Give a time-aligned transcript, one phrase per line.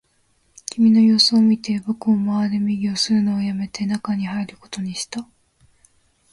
[0.65, 5.27] 君の様子を見て、僕も回れ右をするのをやめて、中に入ることにした